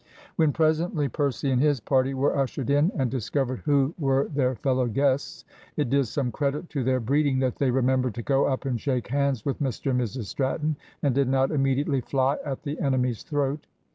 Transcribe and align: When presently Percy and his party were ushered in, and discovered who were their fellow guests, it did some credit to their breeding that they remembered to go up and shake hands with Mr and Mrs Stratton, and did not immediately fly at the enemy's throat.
When 0.35 0.51
presently 0.51 1.09
Percy 1.09 1.51
and 1.51 1.61
his 1.61 1.79
party 1.79 2.15
were 2.15 2.35
ushered 2.35 2.71
in, 2.71 2.91
and 2.95 3.11
discovered 3.11 3.59
who 3.59 3.93
were 3.99 4.29
their 4.29 4.55
fellow 4.55 4.87
guests, 4.87 5.45
it 5.77 5.91
did 5.91 6.07
some 6.07 6.31
credit 6.31 6.71
to 6.71 6.83
their 6.83 6.99
breeding 6.99 7.37
that 7.41 7.57
they 7.57 7.69
remembered 7.69 8.15
to 8.15 8.23
go 8.23 8.45
up 8.47 8.65
and 8.65 8.81
shake 8.81 9.09
hands 9.09 9.45
with 9.45 9.59
Mr 9.59 9.91
and 9.91 10.01
Mrs 10.01 10.23
Stratton, 10.23 10.75
and 11.03 11.13
did 11.13 11.29
not 11.29 11.51
immediately 11.51 12.01
fly 12.01 12.37
at 12.43 12.63
the 12.63 12.79
enemy's 12.79 13.21
throat. 13.21 13.67